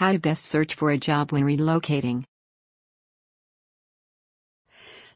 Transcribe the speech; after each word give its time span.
How 0.00 0.12
to 0.12 0.18
best 0.18 0.46
search 0.46 0.76
for 0.76 0.90
a 0.90 0.96
job 0.96 1.30
when 1.30 1.42
relocating. 1.42 2.24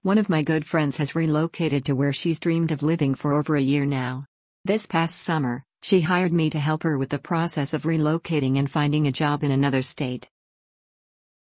One 0.02 0.18
of 0.18 0.28
my 0.28 0.42
good 0.42 0.66
friends 0.66 0.98
has 0.98 1.14
relocated 1.14 1.86
to 1.86 1.94
where 1.94 2.12
she's 2.12 2.38
dreamed 2.38 2.70
of 2.70 2.82
living 2.82 3.14
for 3.14 3.32
over 3.32 3.56
a 3.56 3.62
year 3.62 3.86
now. 3.86 4.26
This 4.62 4.84
past 4.84 5.18
summer, 5.18 5.64
she 5.82 6.02
hired 6.02 6.34
me 6.34 6.50
to 6.50 6.58
help 6.58 6.82
her 6.82 6.98
with 6.98 7.08
the 7.08 7.18
process 7.18 7.72
of 7.72 7.84
relocating 7.84 8.58
and 8.58 8.70
finding 8.70 9.06
a 9.06 9.10
job 9.10 9.42
in 9.42 9.50
another 9.50 9.80
state. 9.80 10.28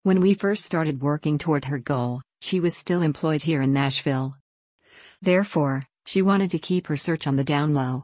When 0.03 0.19
we 0.19 0.33
first 0.33 0.65
started 0.65 1.01
working 1.01 1.37
toward 1.37 1.63
her 1.63 1.79
goal, 1.79 2.21
she 2.41 2.59
was 2.59 2.75
still 2.75 3.01
employed 3.01 3.43
here 3.43 3.61
in 3.61 3.71
Nashville. 3.71 4.35
Therefore, 5.21 5.85
she 6.05 6.21
wanted 6.21 6.51
to 6.51 6.59
keep 6.59 6.87
her 6.87 6.97
search 6.97 7.25
on 7.25 7.37
the 7.37 7.45
down 7.45 7.73
low. 7.73 8.03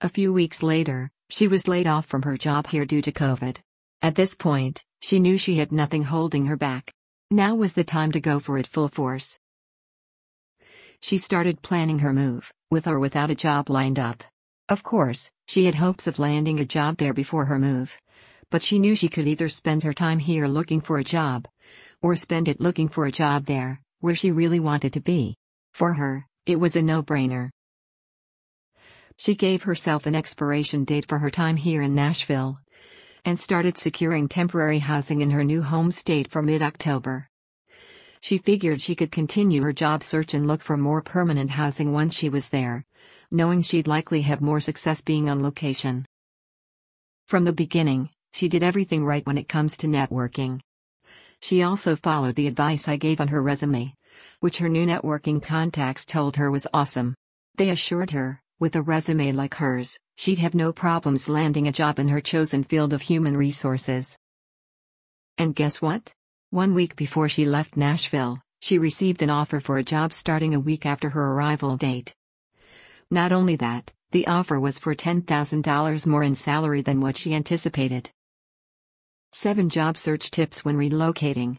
A 0.00 0.08
few 0.08 0.32
weeks 0.32 0.62
later, 0.62 1.10
she 1.28 1.46
was 1.46 1.68
laid 1.68 1.86
off 1.86 2.06
from 2.06 2.22
her 2.22 2.38
job 2.38 2.68
here 2.68 2.86
due 2.86 3.02
to 3.02 3.12
COVID. 3.12 3.58
At 4.00 4.14
this 4.14 4.34
point, 4.34 4.84
she 5.00 5.18
knew 5.18 5.36
she 5.36 5.56
had 5.56 5.72
nothing 5.72 6.04
holding 6.04 6.46
her 6.46 6.56
back. 6.56 6.92
Now 7.30 7.54
was 7.54 7.72
the 7.72 7.84
time 7.84 8.12
to 8.12 8.20
go 8.20 8.38
for 8.38 8.56
it 8.56 8.66
full 8.66 8.88
force. 8.88 9.38
She 11.00 11.18
started 11.18 11.62
planning 11.62 11.98
her 11.98 12.12
move, 12.12 12.52
with 12.70 12.86
or 12.86 12.98
without 12.98 13.30
a 13.30 13.34
job 13.34 13.68
lined 13.68 13.98
up. 13.98 14.22
Of 14.68 14.82
course, 14.82 15.30
she 15.46 15.64
had 15.64 15.76
hopes 15.76 16.06
of 16.06 16.18
landing 16.18 16.60
a 16.60 16.64
job 16.64 16.98
there 16.98 17.12
before 17.12 17.46
her 17.46 17.58
move. 17.58 17.96
But 18.50 18.62
she 18.62 18.78
knew 18.78 18.94
she 18.94 19.08
could 19.08 19.26
either 19.26 19.48
spend 19.48 19.82
her 19.82 19.92
time 19.92 20.20
here 20.20 20.46
looking 20.46 20.80
for 20.80 20.98
a 20.98 21.04
job, 21.04 21.48
or 22.00 22.16
spend 22.16 22.48
it 22.48 22.60
looking 22.60 22.88
for 22.88 23.04
a 23.04 23.12
job 23.12 23.46
there, 23.46 23.80
where 24.00 24.14
she 24.14 24.30
really 24.30 24.60
wanted 24.60 24.92
to 24.94 25.00
be. 25.00 25.36
For 25.74 25.94
her, 25.94 26.26
it 26.46 26.60
was 26.60 26.76
a 26.76 26.82
no 26.82 27.02
brainer. 27.02 27.50
She 29.16 29.34
gave 29.34 29.64
herself 29.64 30.06
an 30.06 30.14
expiration 30.14 30.84
date 30.84 31.06
for 31.06 31.18
her 31.18 31.30
time 31.30 31.56
here 31.56 31.82
in 31.82 31.94
Nashville, 31.94 32.58
and 33.24 33.38
started 33.38 33.78
securing 33.78 34.28
temporary 34.28 34.78
housing 34.78 35.20
in 35.20 35.30
her 35.30 35.44
new 35.44 35.62
home 35.62 35.92
state 35.92 36.28
for 36.28 36.42
mid 36.42 36.62
October. 36.62 37.28
She 38.20 38.38
figured 38.38 38.80
she 38.80 38.94
could 38.94 39.12
continue 39.12 39.62
her 39.62 39.72
job 39.72 40.02
search 40.02 40.34
and 40.34 40.46
look 40.46 40.62
for 40.62 40.76
more 40.76 41.02
permanent 41.02 41.50
housing 41.50 41.92
once 41.92 42.14
she 42.14 42.28
was 42.28 42.48
there, 42.48 42.84
knowing 43.30 43.62
she'd 43.62 43.86
likely 43.86 44.22
have 44.22 44.40
more 44.40 44.60
success 44.60 45.00
being 45.00 45.28
on 45.28 45.42
location. 45.42 46.06
From 47.26 47.44
the 47.44 47.52
beginning, 47.52 48.10
she 48.32 48.48
did 48.48 48.62
everything 48.62 49.04
right 49.04 49.24
when 49.26 49.38
it 49.38 49.48
comes 49.48 49.76
to 49.78 49.86
networking. 49.86 50.60
She 51.40 51.62
also 51.62 51.94
followed 51.94 52.34
the 52.34 52.46
advice 52.46 52.88
I 52.88 52.96
gave 52.96 53.20
on 53.20 53.28
her 53.28 53.42
resume, 53.42 53.94
which 54.40 54.58
her 54.58 54.68
new 54.68 54.86
networking 54.86 55.42
contacts 55.42 56.04
told 56.04 56.36
her 56.36 56.50
was 56.50 56.66
awesome. 56.72 57.14
They 57.56 57.70
assured 57.70 58.10
her, 58.10 58.40
with 58.60 58.76
a 58.76 58.82
resume 58.82 59.32
like 59.32 59.54
hers, 59.54 59.98
she'd 60.16 60.38
have 60.38 60.54
no 60.54 60.72
problems 60.72 61.28
landing 61.28 61.68
a 61.68 61.72
job 61.72 61.98
in 61.98 62.08
her 62.08 62.20
chosen 62.20 62.64
field 62.64 62.92
of 62.92 63.02
human 63.02 63.36
resources. 63.36 64.18
And 65.36 65.54
guess 65.54 65.80
what? 65.80 66.12
One 66.50 66.74
week 66.74 66.96
before 66.96 67.28
she 67.28 67.44
left 67.44 67.76
Nashville, 67.76 68.40
she 68.60 68.78
received 68.78 69.22
an 69.22 69.30
offer 69.30 69.60
for 69.60 69.78
a 69.78 69.84
job 69.84 70.12
starting 70.12 70.54
a 70.54 70.60
week 70.60 70.86
after 70.86 71.10
her 71.10 71.32
arrival 71.32 71.76
date. 71.76 72.14
Not 73.10 73.32
only 73.32 73.56
that, 73.56 73.92
the 74.10 74.26
offer 74.26 74.58
was 74.58 74.78
for 74.78 74.94
$10,000 74.94 76.06
more 76.06 76.22
in 76.22 76.34
salary 76.34 76.82
than 76.82 77.00
what 77.00 77.16
she 77.16 77.34
anticipated. 77.34 78.10
7 79.32 79.68
Job 79.68 79.96
Search 79.96 80.30
Tips 80.30 80.64
When 80.64 80.76
Relocating. 80.76 81.56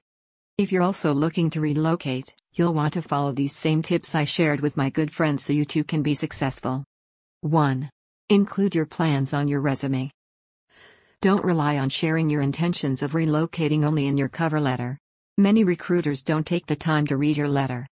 If 0.57 0.71
you're 0.71 0.83
also 0.83 1.13
looking 1.13 1.49
to 1.51 1.61
relocate, 1.61 2.33
you'll 2.53 2.73
want 2.73 2.93
to 2.93 3.01
follow 3.01 3.31
these 3.31 3.55
same 3.55 3.81
tips 3.81 4.15
I 4.15 4.25
shared 4.25 4.59
with 4.59 4.75
my 4.75 4.89
good 4.89 5.11
friends 5.11 5.45
so 5.45 5.53
you 5.53 5.63
too 5.63 5.83
can 5.83 6.01
be 6.01 6.13
successful. 6.13 6.83
1. 7.41 7.89
Include 8.29 8.75
your 8.75 8.85
plans 8.85 9.33
on 9.33 9.47
your 9.47 9.61
resume. 9.61 10.11
Don't 11.21 11.45
rely 11.45 11.77
on 11.77 11.87
sharing 11.87 12.29
your 12.29 12.41
intentions 12.41 13.01
of 13.01 13.13
relocating 13.13 13.85
only 13.85 14.07
in 14.07 14.17
your 14.17 14.27
cover 14.27 14.59
letter. 14.59 14.97
Many 15.37 15.63
recruiters 15.63 16.21
don't 16.21 16.45
take 16.45 16.65
the 16.65 16.75
time 16.75 17.05
to 17.07 17.15
read 17.15 17.37
your 17.37 17.47
letter. 17.47 17.87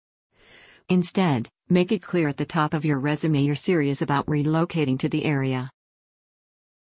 Instead, 0.88 1.50
make 1.68 1.92
it 1.92 2.02
clear 2.02 2.30
at 2.30 2.38
the 2.38 2.46
top 2.46 2.74
of 2.74 2.86
your 2.86 3.02
resume 3.02 3.42
you're 3.42 3.56
serious 3.56 4.02
about 4.02 4.28
relocating 4.28 4.98
to 5.00 5.10
the 5.10 5.26
area. 5.26 5.70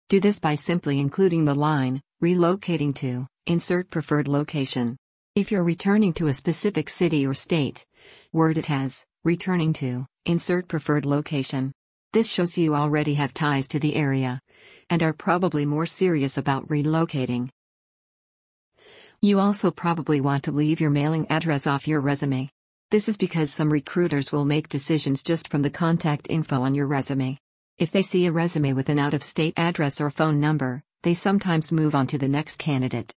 Do 0.09 0.19
this 0.19 0.39
by 0.39 0.55
simply 0.55 0.99
including 0.99 1.45
the 1.45 1.55
line, 1.55 2.01
relocating 2.21 2.93
to, 2.95 3.25
insert 3.47 3.89
preferred 3.89 4.27
location. 4.27 4.97
If 5.33 5.49
you're 5.49 5.63
returning 5.63 6.11
to 6.15 6.27
a 6.27 6.33
specific 6.33 6.89
city 6.89 7.25
or 7.25 7.33
state, 7.33 7.85
word 8.33 8.57
it 8.57 8.69
as, 8.69 9.05
returning 9.23 9.71
to, 9.73 10.07
insert 10.25 10.67
preferred 10.67 11.05
location. 11.05 11.71
This 12.11 12.27
shows 12.27 12.57
you 12.57 12.73
already 12.73 13.13
have 13.13 13.35
ties 13.35 13.67
to 13.67 13.79
the 13.79 13.95
area 13.95 14.41
and 14.89 15.03
are 15.03 15.13
probably 15.13 15.63
more 15.63 15.85
serious 15.85 16.39
about 16.39 16.67
relocating. 16.67 17.49
You 19.21 19.39
also 19.39 19.69
probably 19.69 20.19
want 20.19 20.45
to 20.45 20.51
leave 20.51 20.81
your 20.81 20.89
mailing 20.89 21.27
address 21.29 21.67
off 21.67 21.87
your 21.87 22.01
resume. 22.01 22.49
This 22.89 23.07
is 23.07 23.15
because 23.15 23.53
some 23.53 23.71
recruiters 23.71 24.31
will 24.31 24.45
make 24.45 24.69
decisions 24.69 25.21
just 25.21 25.49
from 25.49 25.61
the 25.61 25.69
contact 25.69 26.25
info 26.31 26.63
on 26.63 26.73
your 26.73 26.87
resume. 26.87 27.37
If 27.77 27.91
they 27.91 28.01
see 28.01 28.25
a 28.25 28.31
resume 28.31 28.73
with 28.73 28.89
an 28.89 28.97
out 28.97 29.13
of 29.13 29.21
state 29.21 29.53
address 29.55 30.01
or 30.01 30.09
phone 30.09 30.39
number, 30.39 30.81
they 31.03 31.13
sometimes 31.13 31.71
move 31.71 31.93
on 31.93 32.07
to 32.07 32.17
the 32.17 32.27
next 32.27 32.57
candidate. 32.57 33.13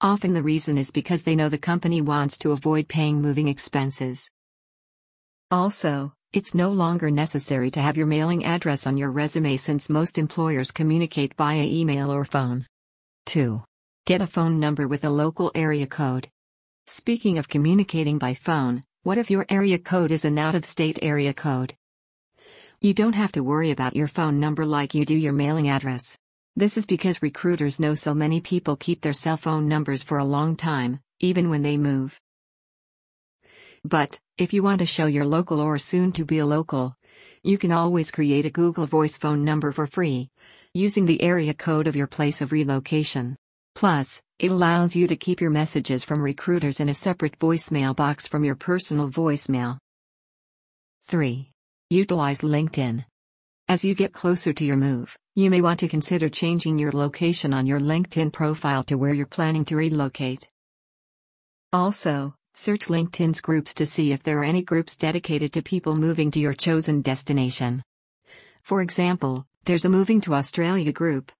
Often 0.00 0.34
the 0.34 0.42
reason 0.42 0.76
is 0.76 0.90
because 0.90 1.22
they 1.22 1.36
know 1.36 1.48
the 1.48 1.56
company 1.56 2.00
wants 2.00 2.36
to 2.38 2.50
avoid 2.50 2.88
paying 2.88 3.22
moving 3.22 3.46
expenses. 3.46 4.28
Also, 5.52 6.14
it's 6.32 6.54
no 6.54 6.70
longer 6.70 7.10
necessary 7.10 7.70
to 7.70 7.80
have 7.80 7.98
your 7.98 8.06
mailing 8.06 8.42
address 8.44 8.86
on 8.86 8.96
your 8.96 9.10
resume 9.10 9.58
since 9.58 9.90
most 9.90 10.16
employers 10.16 10.70
communicate 10.70 11.34
via 11.34 11.62
email 11.62 12.10
or 12.10 12.24
phone. 12.24 12.64
2. 13.26 13.62
Get 14.06 14.22
a 14.22 14.26
phone 14.26 14.58
number 14.58 14.88
with 14.88 15.04
a 15.04 15.10
local 15.10 15.52
area 15.54 15.86
code. 15.86 16.28
Speaking 16.86 17.36
of 17.36 17.50
communicating 17.50 18.16
by 18.16 18.32
phone, 18.32 18.82
what 19.02 19.18
if 19.18 19.30
your 19.30 19.44
area 19.50 19.78
code 19.78 20.10
is 20.10 20.24
an 20.24 20.38
out 20.38 20.54
of 20.54 20.64
state 20.64 20.98
area 21.02 21.34
code? 21.34 21.74
You 22.80 22.94
don't 22.94 23.14
have 23.14 23.32
to 23.32 23.44
worry 23.44 23.70
about 23.70 23.94
your 23.94 24.08
phone 24.08 24.40
number 24.40 24.64
like 24.64 24.94
you 24.94 25.04
do 25.04 25.14
your 25.14 25.34
mailing 25.34 25.68
address. 25.68 26.16
This 26.56 26.78
is 26.78 26.86
because 26.86 27.22
recruiters 27.22 27.78
know 27.78 27.92
so 27.92 28.14
many 28.14 28.40
people 28.40 28.76
keep 28.76 29.02
their 29.02 29.12
cell 29.12 29.36
phone 29.36 29.68
numbers 29.68 30.02
for 30.02 30.16
a 30.16 30.24
long 30.24 30.56
time, 30.56 31.00
even 31.20 31.50
when 31.50 31.62
they 31.62 31.76
move. 31.76 32.18
But, 33.84 34.20
if 34.38 34.52
you 34.52 34.62
want 34.62 34.78
to 34.78 34.86
show 34.86 35.06
you're 35.06 35.24
local 35.24 35.60
or 35.60 35.78
soon 35.78 36.12
to 36.12 36.24
be 36.24 36.38
a 36.38 36.46
local, 36.46 36.94
you 37.42 37.58
can 37.58 37.72
always 37.72 38.12
create 38.12 38.46
a 38.46 38.50
Google 38.50 38.86
Voice 38.86 39.18
phone 39.18 39.44
number 39.44 39.72
for 39.72 39.86
free, 39.86 40.30
using 40.72 41.06
the 41.06 41.20
area 41.20 41.52
code 41.52 41.88
of 41.88 41.96
your 41.96 42.06
place 42.06 42.40
of 42.40 42.52
relocation. 42.52 43.36
Plus, 43.74 44.22
it 44.38 44.50
allows 44.50 44.94
you 44.94 45.08
to 45.08 45.16
keep 45.16 45.40
your 45.40 45.50
messages 45.50 46.04
from 46.04 46.22
recruiters 46.22 46.78
in 46.78 46.88
a 46.88 46.94
separate 46.94 47.38
voicemail 47.38 47.94
box 47.94 48.28
from 48.28 48.44
your 48.44 48.54
personal 48.54 49.10
voicemail. 49.10 49.78
3. 51.02 51.50
Utilize 51.90 52.40
LinkedIn. 52.40 53.04
As 53.68 53.84
you 53.84 53.94
get 53.94 54.12
closer 54.12 54.52
to 54.52 54.64
your 54.64 54.76
move, 54.76 55.16
you 55.34 55.50
may 55.50 55.60
want 55.60 55.80
to 55.80 55.88
consider 55.88 56.28
changing 56.28 56.78
your 56.78 56.92
location 56.92 57.52
on 57.52 57.66
your 57.66 57.80
LinkedIn 57.80 58.32
profile 58.32 58.82
to 58.84 58.96
where 58.96 59.12
you're 59.12 59.26
planning 59.26 59.64
to 59.64 59.76
relocate. 59.76 60.48
Also, 61.72 62.34
Search 62.54 62.88
LinkedIn's 62.88 63.40
groups 63.40 63.72
to 63.74 63.86
see 63.86 64.12
if 64.12 64.22
there 64.22 64.40
are 64.40 64.44
any 64.44 64.62
groups 64.62 64.94
dedicated 64.94 65.54
to 65.54 65.62
people 65.62 65.96
moving 65.96 66.30
to 66.32 66.38
your 66.38 66.52
chosen 66.52 67.00
destination. 67.00 67.82
For 68.62 68.82
example, 68.82 69.46
there's 69.64 69.86
a 69.86 69.88
Moving 69.88 70.20
to 70.22 70.34
Australia 70.34 70.92
group, 70.92 71.32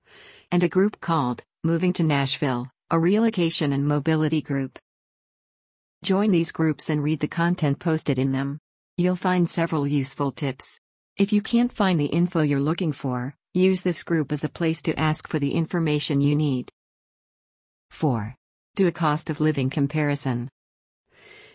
and 0.50 0.62
a 0.62 0.70
group 0.70 1.00
called 1.00 1.42
Moving 1.62 1.92
to 1.94 2.02
Nashville, 2.02 2.70
a 2.90 2.98
relocation 2.98 3.74
and 3.74 3.86
mobility 3.86 4.40
group. 4.40 4.78
Join 6.02 6.30
these 6.30 6.50
groups 6.50 6.88
and 6.88 7.02
read 7.02 7.20
the 7.20 7.28
content 7.28 7.78
posted 7.78 8.18
in 8.18 8.32
them. 8.32 8.58
You'll 8.96 9.14
find 9.14 9.50
several 9.50 9.86
useful 9.86 10.30
tips. 10.30 10.80
If 11.18 11.30
you 11.30 11.42
can't 11.42 11.72
find 11.72 12.00
the 12.00 12.06
info 12.06 12.40
you're 12.40 12.58
looking 12.58 12.92
for, 12.92 13.34
use 13.52 13.82
this 13.82 14.02
group 14.02 14.32
as 14.32 14.44
a 14.44 14.48
place 14.48 14.80
to 14.82 14.98
ask 14.98 15.28
for 15.28 15.38
the 15.38 15.52
information 15.52 16.22
you 16.22 16.34
need. 16.34 16.70
4. 17.90 18.34
Do 18.76 18.86
a 18.86 18.92
cost 18.92 19.28
of 19.28 19.42
living 19.42 19.68
comparison. 19.68 20.48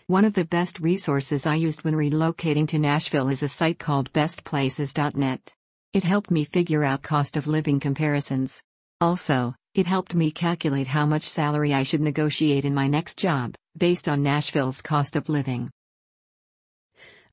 One 0.08 0.24
of 0.24 0.32
the 0.32 0.46
best 0.46 0.80
resources 0.80 1.44
I 1.44 1.56
used 1.56 1.84
when 1.84 1.92
relocating 1.92 2.66
to 2.68 2.78
Nashville 2.78 3.28
is 3.28 3.42
a 3.42 3.48
site 3.48 3.78
called 3.78 4.10
bestplaces.net. 4.14 5.52
It 5.92 6.02
helped 6.02 6.30
me 6.30 6.44
figure 6.44 6.82
out 6.82 7.02
cost 7.02 7.36
of 7.36 7.46
living 7.46 7.78
comparisons. 7.78 8.62
Also, 9.02 9.54
it 9.74 9.84
helped 9.84 10.14
me 10.14 10.30
calculate 10.30 10.86
how 10.86 11.04
much 11.04 11.24
salary 11.24 11.74
I 11.74 11.82
should 11.82 12.00
negotiate 12.00 12.64
in 12.64 12.74
my 12.74 12.88
next 12.88 13.18
job, 13.18 13.54
based 13.76 14.08
on 14.08 14.22
Nashville's 14.22 14.80
cost 14.80 15.14
of 15.14 15.28
living. 15.28 15.68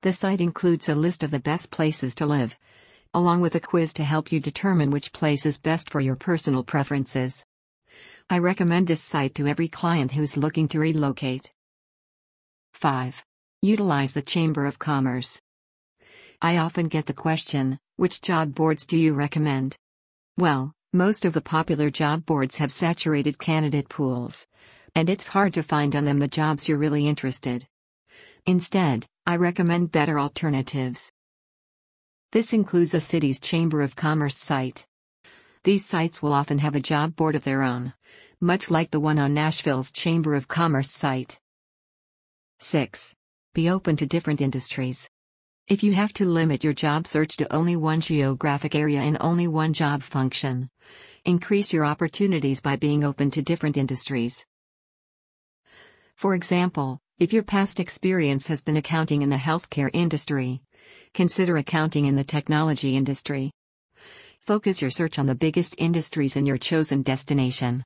The 0.01 0.11
site 0.11 0.41
includes 0.41 0.89
a 0.89 0.95
list 0.95 1.23
of 1.23 1.31
the 1.31 1.39
best 1.39 1.71
places 1.71 2.13
to 2.15 2.25
live, 2.25 2.59
along 3.13 3.39
with 3.39 3.55
a 3.55 3.61
quiz 3.61 3.93
to 3.93 4.03
help 4.03 4.33
you 4.33 4.41
determine 4.41 4.91
which 4.91 5.13
place 5.13 5.45
is 5.45 5.61
best 5.61 5.89
for 5.89 6.01
your 6.01 6.17
personal 6.17 6.65
preferences. 6.65 7.45
I 8.29 8.39
recommend 8.39 8.87
this 8.87 9.01
site 9.01 9.33
to 9.35 9.47
every 9.47 9.69
client 9.69 10.11
who's 10.11 10.35
looking 10.35 10.67
to 10.67 10.79
relocate. 10.81 11.53
5. 12.75 13.23
Utilize 13.61 14.11
the 14.11 14.21
Chamber 14.21 14.65
of 14.65 14.77
Commerce. 14.77 15.41
I 16.41 16.57
often 16.57 16.89
get 16.89 17.05
the 17.05 17.13
question 17.13 17.79
which 17.95 18.19
job 18.19 18.53
boards 18.53 18.85
do 18.85 18.97
you 18.97 19.13
recommend? 19.13 19.77
Well, 20.37 20.73
Most 20.95 21.25
of 21.25 21.33
the 21.33 21.41
popular 21.41 21.89
job 21.89 22.25
boards 22.25 22.55
have 22.55 22.71
saturated 22.71 23.37
candidate 23.37 23.89
pools, 23.89 24.47
and 24.95 25.09
it's 25.09 25.27
hard 25.27 25.53
to 25.55 25.61
find 25.61 25.93
on 25.93 26.05
them 26.05 26.19
the 26.19 26.27
jobs 26.29 26.69
you're 26.69 26.77
really 26.77 27.05
interested. 27.05 27.67
Instead, 28.45 29.05
I 29.25 29.35
recommend 29.35 29.91
better 29.91 30.17
alternatives. 30.17 31.11
This 32.31 32.53
includes 32.53 32.93
a 32.93 33.01
city's 33.01 33.41
Chamber 33.41 33.81
of 33.81 33.97
Commerce 33.97 34.37
site. 34.37 34.85
These 35.65 35.85
sites 35.85 36.21
will 36.21 36.31
often 36.31 36.59
have 36.59 36.75
a 36.75 36.79
job 36.79 37.17
board 37.17 37.35
of 37.35 37.43
their 37.43 37.61
own, 37.61 37.93
much 38.39 38.71
like 38.71 38.91
the 38.91 39.01
one 39.01 39.19
on 39.19 39.33
Nashville's 39.33 39.91
Chamber 39.91 40.33
of 40.33 40.47
Commerce 40.47 40.91
site. 40.91 41.41
6. 42.59 43.13
Be 43.53 43.69
open 43.69 43.95
to 43.97 44.05
different 44.05 44.41
industries. 44.41 45.09
If 45.67 45.81
you 45.83 45.93
have 45.93 46.13
to 46.13 46.25
limit 46.25 46.63
your 46.63 46.73
job 46.73 47.07
search 47.07 47.37
to 47.37 47.53
only 47.53 47.75
one 47.75 48.01
geographic 48.01 48.75
area 48.75 49.01
and 49.01 49.17
only 49.19 49.47
one 49.47 49.73
job 49.73 50.03
function, 50.03 50.69
increase 51.25 51.73
your 51.73 51.85
opportunities 51.85 52.61
by 52.61 52.75
being 52.75 53.03
open 53.03 53.31
to 53.31 53.41
different 53.41 53.75
industries. 53.75 54.45
For 56.15 56.35
example, 56.35 56.99
if 57.17 57.33
your 57.33 57.43
past 57.43 57.79
experience 57.79 58.47
has 58.47 58.61
been 58.61 58.77
accounting 58.77 59.21
in 59.21 59.29
the 59.29 59.37
healthcare 59.37 59.89
industry, 59.91 60.61
consider 61.13 61.57
accounting 61.57 62.05
in 62.05 62.15
the 62.15 62.23
technology 62.23 62.95
industry. 62.95 63.51
Focus 64.39 64.81
your 64.81 64.91
search 64.91 65.17
on 65.17 65.25
the 65.25 65.33
biggest 65.33 65.75
industries 65.79 66.35
in 66.35 66.45
your 66.45 66.57
chosen 66.57 67.01
destination. 67.01 67.83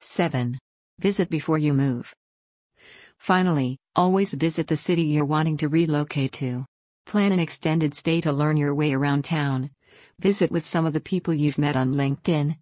7. 0.00 0.58
Visit 0.98 1.30
before 1.30 1.56
you 1.58 1.72
move. 1.72 2.12
Finally, 3.20 3.76
always 3.94 4.32
visit 4.32 4.66
the 4.66 4.76
city 4.76 5.02
you're 5.02 5.26
wanting 5.26 5.58
to 5.58 5.68
relocate 5.68 6.32
to. 6.32 6.64
Plan 7.04 7.32
an 7.32 7.38
extended 7.38 7.94
stay 7.94 8.18
to 8.18 8.32
learn 8.32 8.56
your 8.56 8.74
way 8.74 8.94
around 8.94 9.26
town. 9.26 9.70
Visit 10.18 10.50
with 10.50 10.64
some 10.64 10.86
of 10.86 10.94
the 10.94 11.02
people 11.02 11.34
you've 11.34 11.58
met 11.58 11.76
on 11.76 11.92
LinkedIn. 11.92 12.56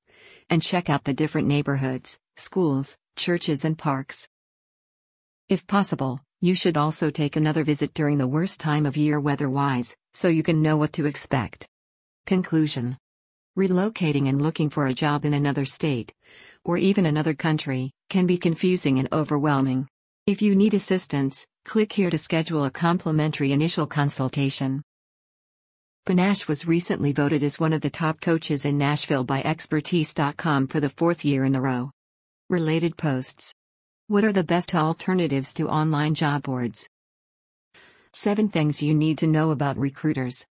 And 0.51 0.61
check 0.61 0.91
out 0.91 1.05
the 1.05 1.15
different 1.15 1.47
neighborhoods, 1.47 2.19
schools, 2.37 2.99
churches, 3.15 3.65
and 3.65 3.79
parks. 3.79 4.29
If 5.49 5.65
possible, 5.69 6.21
you 6.41 6.55
should 6.55 6.77
also 6.77 7.09
take 7.09 7.37
another 7.37 7.63
visit 7.63 7.95
during 7.95 8.19
the 8.19 8.27
worst 8.27 8.59
time 8.59 8.85
of 8.85 8.97
year 8.97 9.21
weather 9.21 9.49
wise, 9.49 9.97
so 10.13 10.27
you 10.27 10.43
can 10.43 10.61
know 10.61 10.77
what 10.77 10.93
to 10.95 11.07
expect. 11.07 11.69
Conclusion 12.27 12.99
Relocating 13.57 14.29
and 14.29 14.43
looking 14.43 14.71
for 14.71 14.87
a 14.87 14.93
job 14.93 15.25
in 15.25 15.35
another 15.35 15.65
state, 15.65 16.13
or 16.65 16.79
even 16.79 17.07
another 17.07 17.35
country, 17.35 17.93
can 18.11 18.27
be 18.27 18.39
confusing 18.39 18.99
and 18.99 19.09
overwhelming. 19.13 19.89
If 20.29 20.43
you 20.43 20.55
need 20.55 20.75
assistance, 20.75 21.47
click 21.65 21.91
here 21.91 22.11
to 22.11 22.19
schedule 22.19 22.67
a 22.67 22.71
complimentary 22.71 23.51
initial 23.51 23.87
consultation. 23.87 24.83
paNASH 26.05 26.47
was 26.47 26.67
recently 26.67 27.13
voted 27.13 27.43
as 27.43 27.59
one 27.59 27.73
of 27.73 27.81
the 27.81 27.89
top 27.89 28.21
coaches 28.21 28.67
in 28.67 28.77
Nashville 28.77 29.25
by 29.25 29.41
Expertise.com 29.41 30.67
for 30.67 30.81
the 30.81 30.91
fourth 30.91 31.25
year 31.25 31.47
in 31.47 31.55
a 31.55 31.63
row. 31.63 31.93
Related 32.51 32.99
posts 32.99 33.55
What 34.09 34.23
are 34.23 34.35
the 34.35 34.45
best 34.45 34.75
alternatives 34.75 35.55
to 35.55 35.71
online 35.71 36.15
job 36.15 36.43
boards? 36.43 36.91
7 38.13 38.51
Things 38.51 38.83
you 38.83 38.93
need 38.93 39.17
to 39.17 39.27
know 39.27 39.51
about 39.51 39.79
recruiters. 39.79 40.45